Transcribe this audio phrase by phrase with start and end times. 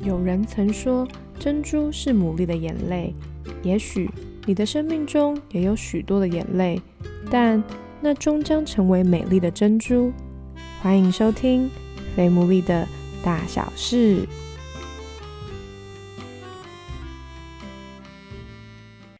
[0.00, 1.06] 有人曾说，
[1.38, 3.14] 珍珠是牡蛎的眼泪。
[3.62, 4.10] 也许
[4.46, 6.80] 你的生命中也有许多的眼泪，
[7.30, 7.62] 但
[8.00, 10.10] 那终将成为美丽的珍珠。
[10.80, 11.66] 欢迎收听
[12.16, 12.88] 《肥牡蛎的
[13.22, 14.22] 大小事》。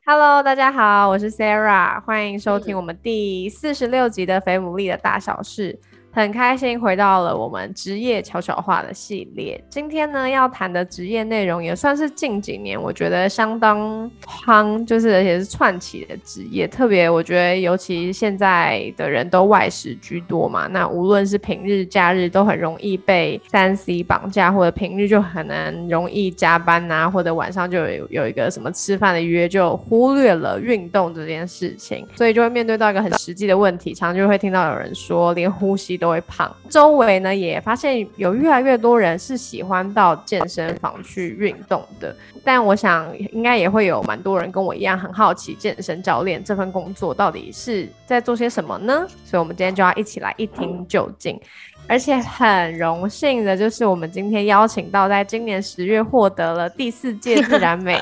[0.06, 5.78] Hello，大家好，我是 Sarah，欢迎收听我们第四十六集的《肥牡蛎的大小事》。
[6.14, 9.58] 很开心回到了我们职业悄悄话的系列。
[9.70, 16.68] 今天呢，要谈的职业内容也算是近几年我觉得相当夯，就是而且是串起的职业。
[16.68, 36.01] 特别我觉得，尤其现在的人都外食居多嘛，那无论是平日、假日，都很容易被三 C 绑架，或者平日就很难容易加班呐，或者晚上就有有一个什么吃饭的约，就忽略了运动这件事情，所以就会面对到一个很实际的问题，常常就会听到有人说，连呼吸。
[36.02, 49.06] 都会胖，周围呢也发现有越来越多人是喜欢到健身房去运动的，但我想应该也会有蛮多人跟我一样很好奇健身教练这份工作到底是在做些什么呢？
[49.24, 51.40] 所以，我们今天就要一起来一听究竟。
[51.88, 58.00] 而且很荣幸的就是我们今天邀请到在今年十月获得了第四届自然美。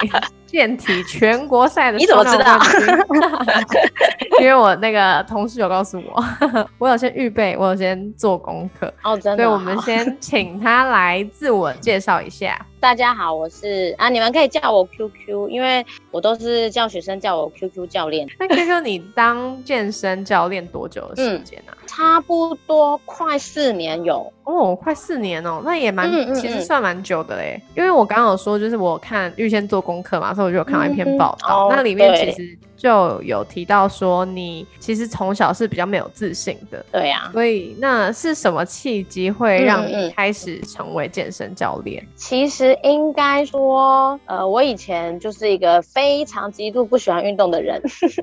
[0.50, 2.58] 健体全国赛的， 你怎么知道？
[4.40, 6.24] 因为我那个同事有告诉我，
[6.78, 9.44] 我有先预备，我有先做功课哦，真的。
[9.44, 12.58] 所以我们先请他来自我介绍一下。
[12.80, 18.26] 大家好，我是啊，你们可以叫我 QQ，因为我都是叫学生叫我 QQ 教练。
[18.38, 21.74] 那 QQ，你当健身教练多久的时间呢？
[21.86, 27.60] 差不多快四年有哦，快四年哦，那也蛮，其实算蛮久的嘞。
[27.76, 32.58] 因为我刚刚有说，就是我看预先做功课嘛，所以我就有看到一篇报道，那里面其实。
[32.80, 37.28] 就有提到说，你其实从小是比较没有自信的，对呀。
[37.30, 42.02] 所以那是什么契机会让你开始成为健身教练？
[42.16, 47.82] 其实应该说，呃，我以前就是一个非常极度不喜欢运动的人，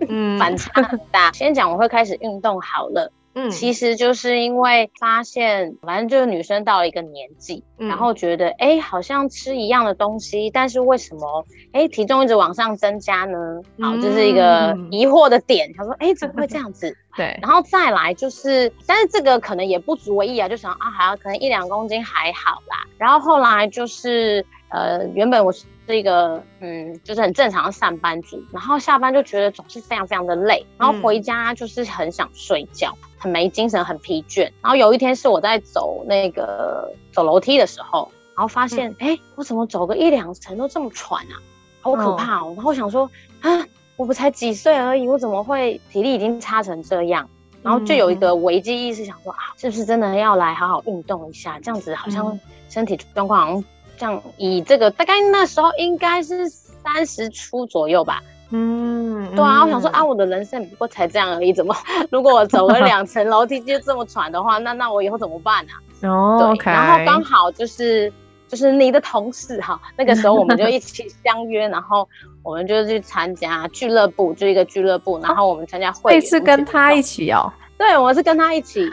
[0.10, 1.32] 嗯， 反差很大。
[1.34, 3.12] 先讲我会开始运动好了。
[3.40, 13.38] 嗯，其实就是因为发现，反正就是女生到了一个年纪，然后觉得，哎，好像吃一样的东西，但是为什么，哎，体重一直往上增加呢？
[13.80, 15.72] 好，这是一个疑惑的点。
[15.78, 16.98] 他说，哎，怎么会这样子？
[17.16, 22.88] 对，然后再来就是，但是这个可能也不足为意啊，就想啊，好像可能一两公斤还好啦。
[22.98, 25.66] 然后后来就是，呃，原本我是。
[25.90, 34.52] 是一个嗯，就是很正常的上班族，然后下班就觉得总是非常非常的累，然后回家就是很想睡觉，很没精神，很疲倦。
[34.62, 41.40] 然后有一天是我在走那个走楼梯的时候，然后发现，哎，我怎么走个一两层都这么喘啊，
[41.80, 42.52] 好可怕哦。
[42.58, 47.30] 然后想说，啊，我不才几岁而已，我怎么会体力已经差成这样？
[47.64, 51.58] 然后就有一个危机意识，想说啊，是不是真的要来好好运动一下？
[51.62, 53.64] 这样子好像身体状况好像。
[53.98, 58.22] 像以这个大概那时候应该是三十出左右吧，
[58.52, 61.76] 嗯，对啊，我想说啊，我的人生不过才这样而已，怎么
[62.10, 66.10] 如果我走了 两层楼梯就这么喘的话，那那我以后怎么办呢？
[66.10, 68.12] 哦，对，然后刚好就是
[68.48, 72.08] 就是你的同事哈，那个时候我们就一起相约，然后
[72.44, 77.52] 我们就去参加俱乐部，就一个俱乐部，然后我们参加会，这次跟他一起哦。
[77.78, 78.90] 对，我是跟他一起，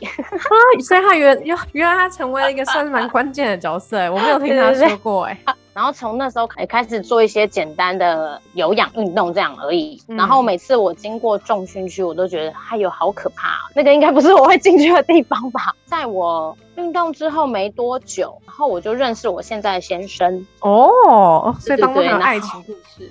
[0.87, 5.39] 所以他原原原来他成为了一个算是蛮关键的角色哎，我没有听他说过哎。
[5.72, 10.00] 然后从那时候也开始做一些简单的有氧运动这样而已。
[10.06, 15.75] 然后每次我经过重训区，我都觉得哎呦好可怕，那个应该不是我会进去的地方吧？
[15.84, 23.11] 在我运动之后没多久，然后我就认识我现在的先生哦，所以当中有爱情故事。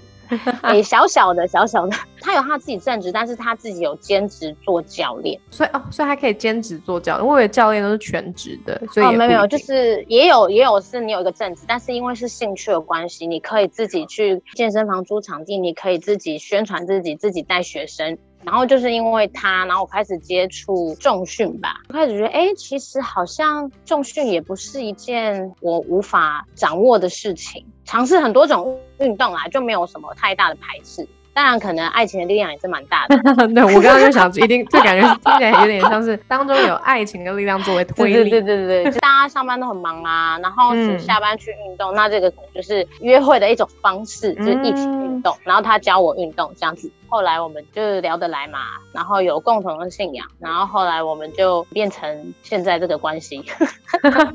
[0.63, 7.27] 诶， 小小的，小小的，他有他自己正职，但是他自己有兼职做教练，所以哦，所以他可以兼职做教练。
[7.27, 18.17] 我以为教练都是全职的，所以没有没有，就是也有也有是你有一个正职，但是因为是兴趣的关系，你可以自己去健身房租场地，你可以自己宣传自己，自己带学生。
[18.45, 27.65] 然后就是因为他，然后我开始接触重训吧，开始觉得哎，其实好像重训也不是一件我无法掌握的事情。
[27.85, 31.07] 尝试很多种运动啊，就没有什么太大的排斥。
[31.33, 33.17] 当然，可能爱情的力量也是蛮大的。
[33.53, 38.29] 对我刚刚就想， 一定这感觉听起来有点像是当中有爱情的力量作为推力。
[38.29, 45.35] 对对对对对，就大家上班都很忙啊，然后下班去运动，那这个就是约会的一种方式，就是一起运动。
[45.43, 48.59] 然后他教我运动这样子，后来我们就聊得来嘛，
[48.93, 53.43] 然后有共同的信仰，然后后来我们就变成现在这个关系。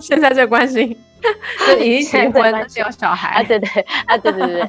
[0.01, 0.99] 现在这个关系，
[1.67, 3.41] 就已经结婚，有小孩。
[3.41, 3.69] 啊，对对
[4.07, 4.69] 啊，对对对。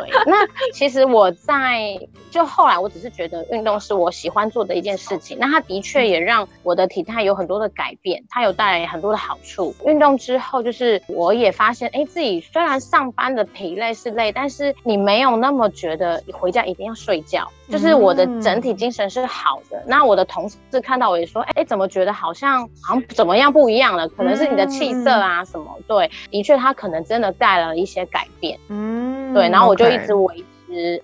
[0.00, 1.98] 对， 那其实我在
[2.30, 5.38] 就后来，我只是觉得运动是我喜欢做的一件事情。
[5.40, 9.74] 那它的确也让我的体态有很多的改变，它有带来很多的好处。
[9.86, 19.80] 运动之后，就是我也发现，哎，自己虽然上班的疲累是累，但是你没有那么觉得你回家一定要睡觉，就是我的整体精神是好的。
[19.86, 24.08] 那我的同事看到我也说，哎，怎么觉得好像好像怎么样不一样了？
[24.08, 25.78] 可能是你的气色啊什么？
[25.86, 28.58] 对，的确，它可能真的带了一些改变。
[28.68, 30.44] 嗯，对，然后我就一直维持。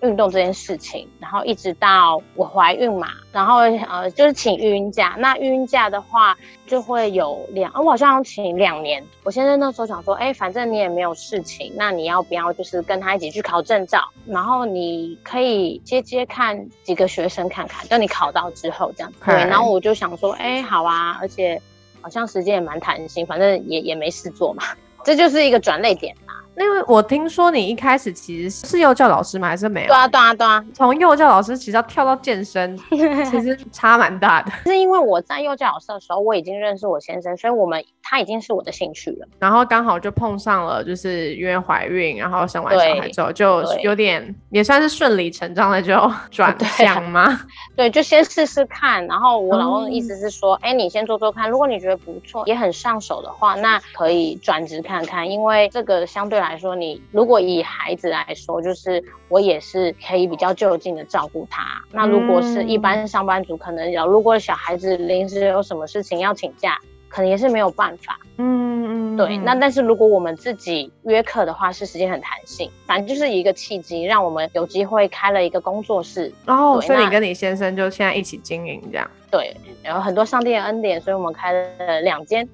[0.01, 5.15] 运动这件事情，然后一直到我怀孕嘛，然后呃就是请育婴假。
[5.17, 6.37] 那育婴假的话，
[6.67, 9.01] 就会有两，我好像要请两年。
[9.23, 14.09] 我先生那时候想说，哎，反正你也没有事情，那你要不要就是跟他一起去考证照？
[14.27, 19.13] 然后你可以接接看几个学生看看，等你考到之后这样。
[19.25, 21.63] 对，然后我就想说，哎，好啊，而且
[22.01, 24.65] 好像时间也蛮弹性，反正也也没事做嘛，
[25.05, 26.17] 这就是一个转泪点。
[26.65, 29.49] 因为我听说你一开始其实是幼教老师吗？
[29.49, 29.89] 还是没有？
[29.89, 30.65] 对啊，对啊，对啊。
[30.75, 32.77] 从幼教老师其实要跳到健身，
[33.31, 34.53] 其实差蛮大的。
[34.67, 39.27] 是因为我在幼教老师的时候，我已经认识我先生，所以我们他已经是我的兴趣了。
[39.39, 45.95] 然后刚好就碰上了，就是因为怀孕，然后生完小孩之后，就有点也算是顺理成章的就
[46.31, 47.41] 转向吗？
[47.75, 49.07] 对，就先试试看。
[49.07, 56.50] 然后我老公的意思是说，哎，你先做做看，如果你觉得不错，也很上手的话，那可以转职看看，因为这个相对来。
[56.51, 61.81] 来说，你如果以孩子来说，就是我也是可以比较就近的照顾他。
[61.93, 66.77] 那如果是一般上班族，可能有如果小孩子临时有什么事情要请假，
[67.09, 68.19] 可能也是没有办法。
[68.39, 69.37] 嗯嗯，对。
[69.37, 72.69] 那但是如果我们自己约课的话，是时间很弹性。
[72.85, 76.33] 反正就是一个契机，让我们有机会开了一个工作室。
[76.47, 79.09] 哦，所以你跟你先生就现在一起经营这样。
[79.31, 82.49] 对，然后很多上帝的恩典，所以我们开了两间。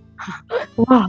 [0.76, 1.06] 哇，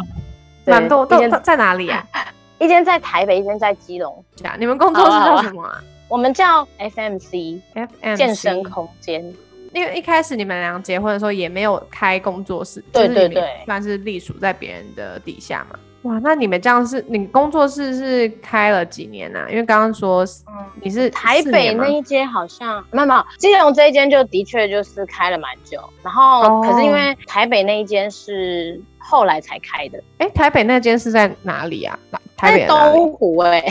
[0.65, 1.05] 蛮多。
[1.05, 2.05] 都在哪里啊？
[2.59, 4.24] 一间在台北，一间在基隆。
[4.44, 5.83] 啊你们工作室叫什么啊？
[6.07, 9.33] 我们叫 FMC，FM 健身空间。
[9.74, 15.77] 因为一开始你们俩结婚的时候也没有开工作室，对对对，算是隶属在别人的底下嘛。
[16.04, 19.45] 哇，那你们这样是，你工作室是开了几年呢？
[19.50, 25.80] 因为刚刚说，嗯，你是台北那一间好像没有没有，基隆这一间就的确就是开了蛮久。
[26.01, 28.81] 然后可是因为台北那一间是。
[29.09, 31.98] 后来才开的，哎，台北那间是在哪里啊？
[32.37, 33.61] 台北东湖，哎，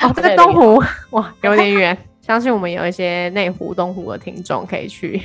[0.00, 1.96] 哦， 在东湖，哇，有点远。
[2.20, 5.18] 相信我们有一些内湖、东湖的听众可以去。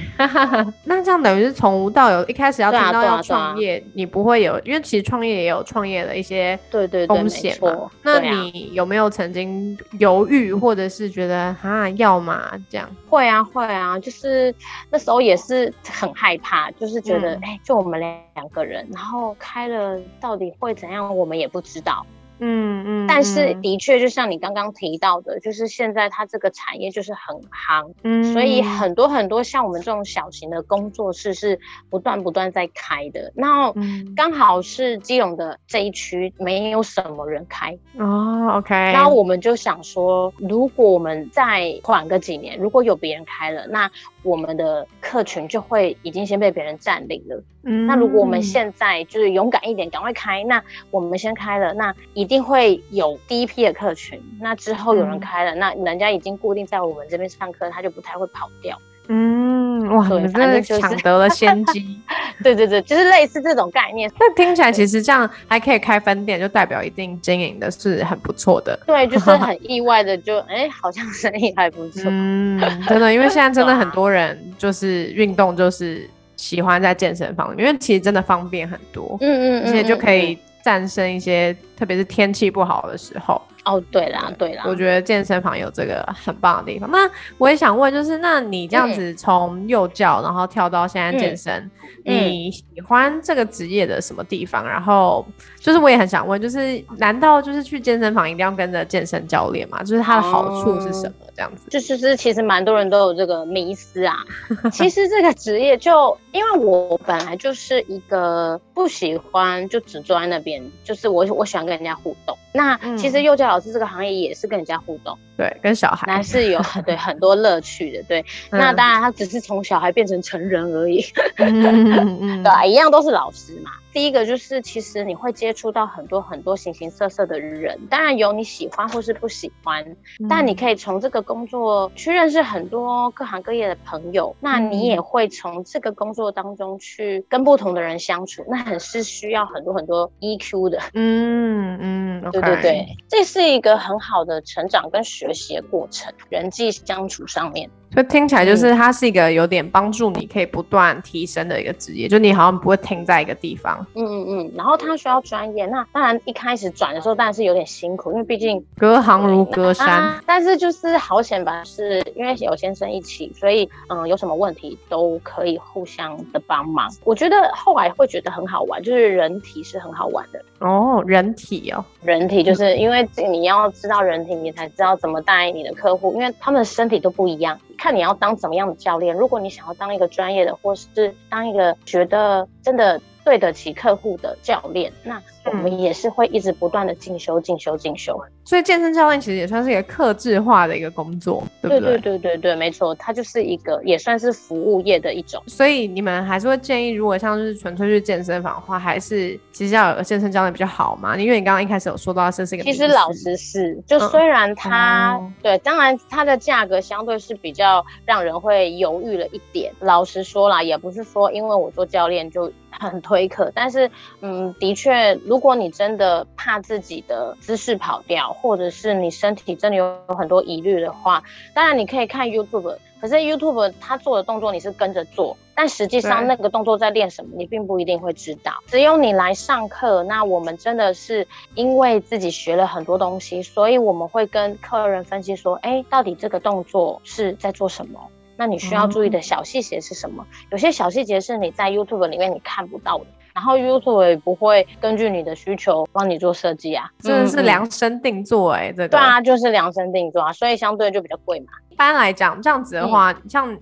[0.85, 7.91] 那这样等于是从无到有，一开始要听到要创业，你不会有，因为其实创业也有创业的一些对对风险嘛。
[8.03, 12.89] 那你有没有曾经犹豫，或者是觉得啊要嘛这样？
[13.09, 14.55] 会啊会啊，就是
[14.89, 22.05] 那时候也是很害怕，就是觉得哎，就我们两两个人，然后开了到底会怎样，我们也不知道。
[22.45, 31.57] 嗯嗯，但是的确，就像你刚刚提到的，就是现在它这个产业就是很夯，嗯，所以很多很多像我们这种小型的工作室是
[31.89, 33.31] 不断不断在开的。
[33.35, 33.73] 那
[34.15, 38.75] 刚好是基隆的这一区没有什么人开哦，OK。
[38.75, 43.89] 然后我们就想说，如果我们再缓个几年，如果有别人开了，那
[44.23, 47.43] 我们的客群就会已经先被别人占领了。
[47.65, 50.61] 嗯，那如果我们现在就是勇敢一点，赶快开，那
[50.91, 54.21] 我们先开了，那一定会有第一批的客群。
[54.39, 58.77] 那之后有人开了，那人家已经固定在我们这边上课，他就不太会跑掉。
[59.09, 61.99] 嗯，哇，你真的抢得了先机。
[62.41, 64.09] 对对对，就是类似这种概念。
[64.17, 68.79] 那听起来其实这样还可以开分店，就代表一定经营的是很不错的。
[68.87, 72.03] 对，就是 很意外的，就哎，好像生意还不错。
[72.05, 79.17] 嗯，真的，因为现在真的很多人就是运动，就是喜欢在健身房，因为其实真的方便很多。
[79.19, 83.39] 嗯嗯，而且就可以战胜一些，特别是天气不好的时候。
[83.65, 86.89] 哦，对啦，对啦，我觉得健身房有这个很棒的地方。
[86.91, 91.69] 那我也想问，就是那你这样子从幼教，然后跳到现在健身，
[92.03, 94.67] 你喜欢这个职业的什么地方？
[94.67, 95.25] 然后
[95.59, 99.81] 就是我也很想问，就是难道就是去健身房一定要跟着健身教练吗？
[99.83, 101.13] 就是它的好处是什么？
[101.35, 104.17] 这样子，就是是其实蛮多人都有这个迷思啊。
[104.71, 112.37] 其实这个职业就因为我本来就是一个不喜欢就只坐在那边，就是我我喜欢跟人家互动。
[112.53, 118.23] 那其实幼教老师这个行业也是跟人家互动，对，跟小孩，那是有对很多乐趣的，对。
[118.51, 121.03] 那当然他只是从小孩变成成人而已，
[121.35, 123.71] 对，一样都是老师嘛。
[123.93, 129.95] 第一个就是其实你会接触到很多很多形形色色的人，当然有你喜欢或是不喜欢，
[130.27, 140.79] 但你可以从这个工作去认识很多各行各业的朋友，那你也会从这个工作当中去跟不同的人相处，那很是需要很多很多 EQ 的。
[140.93, 147.69] 嗯嗯，对对对，这是一个很好的成长跟学习的过程，人际相处上面。
[147.95, 153.85] 就听起来就是它是一个有点帮助你可以不断提升的一个职业，就你好像不会停在一个地方。
[153.95, 154.51] 嗯嗯嗯。
[154.55, 160.13] 然后它需要专业，那当然一开始转的时候当然是有点辛苦，因为毕竟隔行如隔山。
[160.25, 166.89] 但是就是好险吧，是因为有先生一起，所以嗯，有什么问题都可以互相的帮忙。
[167.03, 171.03] 我觉得后来会觉得很好玩，就是人体是很好玩的哦。
[171.05, 177.59] 人体哦，人体就是因为你要知道人体，你才知道怎么带你的客户，因为他们的身体都不一样。
[177.83, 179.13] 看你要当怎么样的教练。
[179.13, 183.01] 如果你想要当一个专业的，或是当一个觉得真的。
[183.23, 188.19] 对得起客户的教练，那我们也是会一直不断的进修、进修、进修。
[188.45, 191.79] 所以健身教练其实也算是一个克制化的一个工作，对不对？
[191.79, 195.41] 对对对对对，没错，它就是一个也算是服务业的一种。
[195.47, 201.17] 所以你们还是会建议，如果像是纯粹去健身房的话，还是其实要有个健身教练比较好嘛？
[201.17, 209.71] 因为你刚刚一开始有说到这是一个，其实老实是，就虽然它对，当然它的价格相对是比较让人会犹豫了一点。
[209.79, 212.51] 老实说啦，也不是说因为我做教练就。
[212.79, 213.89] 很推可，但是，
[214.21, 228.53] 嗯，的确，如果你真的怕自己的姿势跑掉，或者是你身体真的有有很多疑虑的话，当然你可以看 YouTube，可是 YouTube 他做的动作你是跟着做，但实际上那个动作在练什么，你并不一定会知道。
[228.67, 237.99] 只有你来上课，那我们真的是因为自己学了很多东西，所以我们会跟客人分析说，哎，到底这个动作是在做什么？
[238.35, 240.25] 那你需要注意的小细节是什么？
[240.51, 251.47] 有些小细节是你在 YouTube 里面你看不到的，然后 YouTube 也不会根据你的需求帮你做设计啊，真的是量身定做哎，这个对啊，就是量身定做啊，所以相对就比较贵嘛。
[251.69, 253.57] 一般来讲，这样子的话，像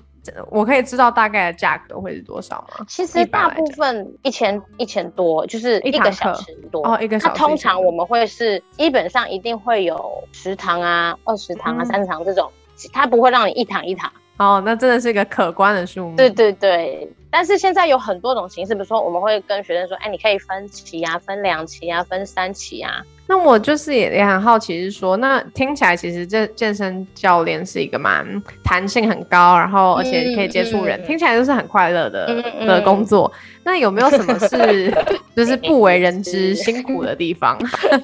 [0.49, 2.85] 我可以知道大概的价格会是多少吗？
[2.87, 7.33] 其实大部分一千一千多，就是一个小时多哦，一个小时。
[7.33, 12.51] 那通常我们会是基本上一定会有十堂啊、二十堂啊、三十堂这种，
[12.93, 14.11] 它不会让你一堂一堂。
[14.41, 16.17] 哦，那真的是一个可观的数目。
[16.17, 23.03] 对对对，但是现在有很多种形式，比如说我们会跟学生说，哎，你可以分期啊，分两期啊，分三期啊。
[23.31, 28.27] 那我就是也也很好奇，是说，那听起来其实这健身教练是一个蛮
[28.61, 33.31] 弹性很高，然后而且可以接触人，听起来就是很快乐的的工作。
[33.63, 34.93] 那有没有什么是
[35.33, 37.57] 就是不为人知辛苦的地方？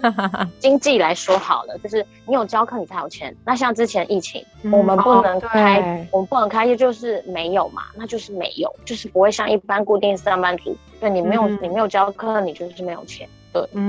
[0.60, 3.36] 经济来说好了，就是你有教课你才有钱。
[3.44, 4.42] 那像之前疫情，
[4.72, 13.28] 我们不能开，我们不能开业，就是没有嘛，那就是没有，就是不会像一般固定上班族，对你没有你没有教课，你就是没有钱。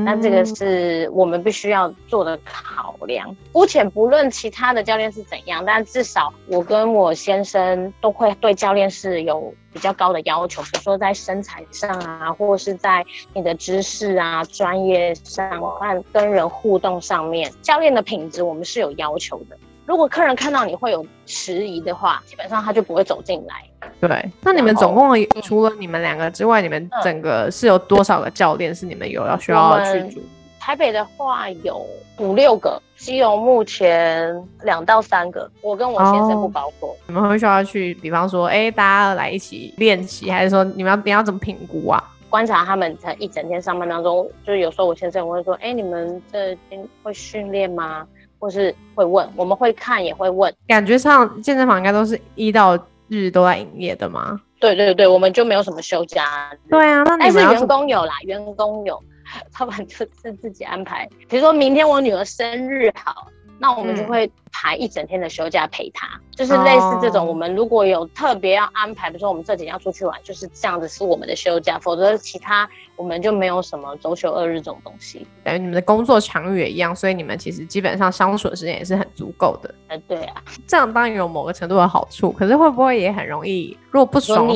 [0.04, 3.36] 那这个是我们必须要做的考量。
[3.52, 19.58] 姑且不论其他的教练是怎样，但至少我跟我先生都会对教练是有比较高的要求，比如说在身材上啊，或者是在你的知识啊、专业上、和跟人互动上面，教练的品质我们是有要求的。
[19.88, 23.64] 如果客人看到你会有迟疑的话，基本上他就不会走进来。
[23.98, 30.20] 对，那你们总共除了你们两个之外，你们整个是有多少个教练是你们有要需要去住？
[30.60, 31.86] 台北的话有
[32.18, 34.30] 五六个，基隆目前
[34.62, 36.94] 两到三个，我跟我先生不包括。
[37.06, 42.12] 你们会需要去，比方说，哎，大家来一起练习，还是说你们要你要怎么评估啊？
[42.28, 48.06] 观察他们在一整天上班当中，就是有时候我先生会说，哎，你们这天会训练吗？
[48.38, 50.52] 或是会问，我们会看也会问。
[50.66, 52.78] 感觉上健身房应该都是一到
[53.08, 54.40] 日都在营业的吗？
[54.60, 56.50] 对对对，我们就没有什么休假。
[56.68, 59.00] 对啊，那但是员工有啦，员工有，
[59.52, 61.08] 他们就是自己安排。
[61.28, 63.28] 比如说明天我女儿生日好。
[63.58, 67.26] 那我们就会排一整天的休假陪他，就是类似这种。
[67.26, 75.26] 我们如果有特别要安排，比如说我们这几天要出去玩，就是这样子是我们的休假，否则其他我们就没有什么周休二日这种东西。
[75.42, 79.74] 等于你们的工作强度也一样，所以你们其实基本上相处的时间也是很足够的。
[79.88, 84.46] 呃，对啊，这样当然有某个程度的好处，可是会不会也很容易，如果不爽，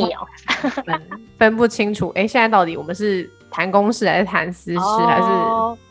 [0.84, 1.02] 分
[1.38, 2.12] 分不清楚？
[2.14, 4.78] 哎，现在到底我们是谈公事还是谈私事？
[4.78, 5.26] 还是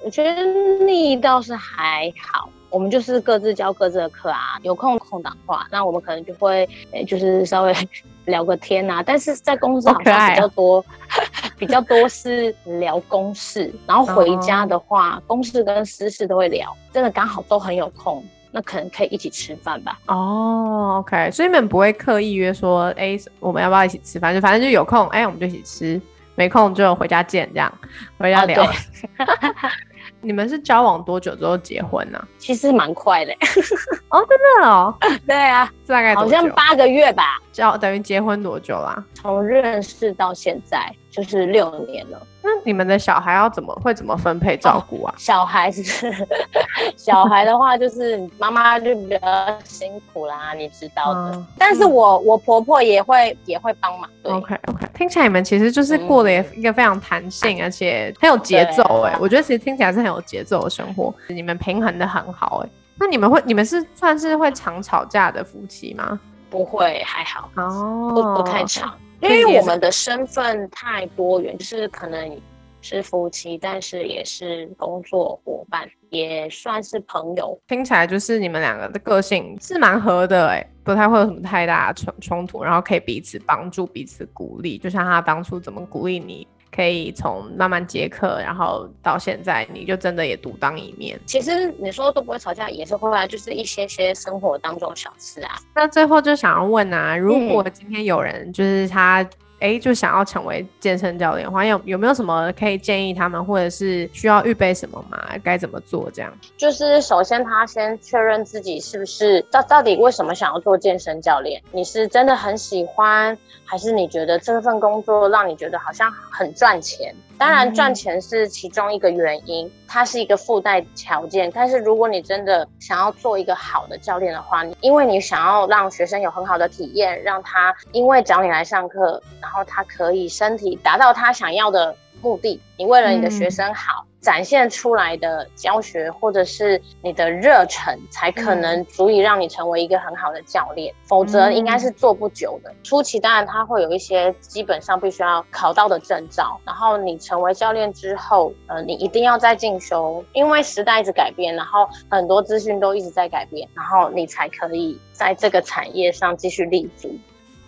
[0.03, 0.43] 我觉得
[0.85, 2.49] 腻倒是还好。
[2.71, 7.75] 我们就是各自教各自的课啊，有空空档话，那我们可能就会，诶，就是稍微
[8.25, 9.03] 聊个天啊。
[9.03, 10.83] 但是在公司好像比较多，
[11.59, 16.75] 比较多是聊公事，然后回家的话，公事跟私事都会聊。
[16.91, 19.99] 真的刚好都很有空，那可能可以一起吃饭吧。
[20.07, 24.33] 哦，OK，所以你们不会刻意约说，哎，我们要不要一起吃饭？
[24.33, 26.01] 就反正就有空，哎，我们就一起吃。
[26.35, 27.71] 没空就回家见，这样
[28.17, 28.65] 回家聊。
[30.21, 32.27] 你们是交往多久之后结婚呢？
[32.37, 33.33] 其实蛮快的。
[34.09, 34.95] 哦，真的哦。
[35.25, 37.39] 对啊，大概好像八个月吧。
[37.51, 39.03] 交等于结婚多久啦？
[39.13, 42.17] 从认识到现在就是六年了。
[42.41, 45.13] 那你们的小孩要怎么会怎么分配照顾啊？
[45.17, 46.11] 小孩是，
[46.95, 49.19] 小孩的话就是妈妈就比较
[49.65, 51.45] 辛苦啦，你知道的。
[51.57, 54.09] 但是我我婆婆也会也会帮忙。
[54.23, 59.15] OK OK，听起来你们其实就是过得一个非常弹性，而且很有节奏哎。
[59.19, 62.69] 我觉得其实听起来是很有节奏的生活，你们平衡的很好哎。
[63.01, 66.19] 那你们会你们是算是会常吵架的夫妻吗？
[66.51, 68.93] 不会，还好哦，不不太吵。
[69.21, 72.39] 因为我们的身份太多元，就是可能
[72.79, 77.59] 是夫妻，但是也是工作伙伴，也算是朋友。
[77.67, 84.77] 听起来就是你们两个的个性是蛮合的，哎，不太会有什么太大的冲冲突，然后可以彼此帮助、彼此鼓励。
[84.77, 86.47] 就像他当初怎么鼓励你。
[86.73, 91.19] 可以从慢慢接客，然后到现在，你就真的也独当一面。
[91.25, 95.59] 其实你说都不会吵架，也是会啊，就是一些些生活当中小事啊。
[95.75, 99.27] 那最后就想要问啊，如果今天有人就是他。
[99.61, 105.17] 哎，就想要成为健身教练的话，有有没有什么可以建议他们，或者是需要预备什么吗？
[105.43, 106.09] 该怎么做？
[106.11, 111.61] 这样就是首先他先确认自己是不是到到底为什么想要做健身教练？
[111.71, 117.15] 你是真的很喜欢，还是你觉得这份工作让你觉得好像很赚钱？
[117.41, 121.51] 当然，赚钱是其中一个原因，它是一个附带条件。
[121.51, 134.05] 但是，如果你真的想要做一个好的教练的话，因为你想要让学生有很好的体验，让他因为找你来上课，然后他可以身体达到他想要的目的，你为了你的学生好。
[134.21, 140.93] 展现出来的教学，或者是你的热忱，才可能足以让你成为一个很好的教练。
[141.05, 142.71] 否则，应该是做不久的。
[142.83, 157.11] 初期当然他会有一些基本上必须要考到的证照，然后你成为教练之后，呃，你一定要再进修，因为时代一直改变，然后很多资讯都一直在改变，然后你才可以在这个产业上继续立足。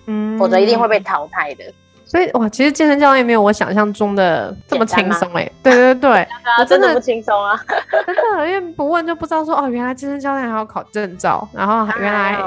[0.06, 1.64] 嗯，否则一定会被淘汰的。
[2.14, 6.28] 所以哇，其实健身教练没有我想象中的这么轻松哎，对对对，
[6.62, 7.60] 我真的不轻松啊，
[8.06, 12.38] 真的，因为不问就不知道说哦，原来健身教练还要考证照，然后原来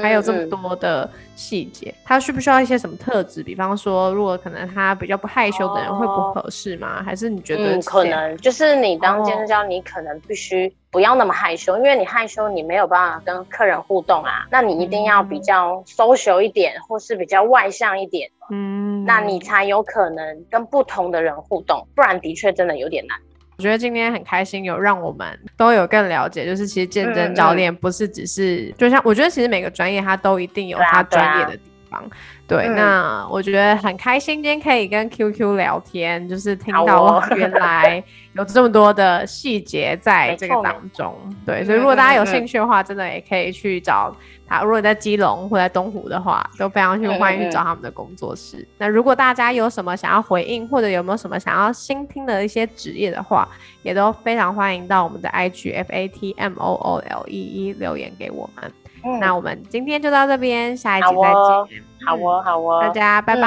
[0.00, 1.06] 还有这么多的。
[1.36, 3.42] 细节，他需不需要一些什么特质？
[3.42, 7.02] 比方说，如果可能他比较不害羞的人会不合适吗？
[7.02, 7.80] 还是你觉得？
[7.80, 14.46] 可能就是你当健身教，你可能必须不要那么害羞，因为你害羞，你没有办法跟客人互动啊。
[14.50, 23.18] 那你一定要比较 social 一点，或是比较外向一点，嗯，那你才有可能跟不同的人互动，不然的确真的有点难。
[23.58, 32.02] 我觉得今天很开心，有让我们都有更了解，就是其实健身教练不是只是，就像我觉得其实每个专业它都一定有它专业的地方。
[32.46, 41.14] 对，那我觉得很开心，今天可以跟 QQ 聊天，就是听到 原来有这么多的细节在这个当中。
[41.44, 44.14] 对，所以如果大家有兴趣的话，真的也可以去找。
[44.46, 48.66] 他，如果在基隆或在东湖的话，都非常去欢迎去找他们的工作室。
[48.78, 53.48] 那如果大家有什么想要回应，或者有没有什么想要新听的一些职业的话，
[53.82, 58.72] 也都非常欢迎到我们的 IG F A T M O O L E E 留言给我们。
[59.20, 61.84] 那我们今天就到这边，下一集再见。
[62.06, 63.42] 好哦，好哦，大家拜拜，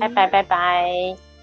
[0.00, 1.35] 拜拜，拜拜。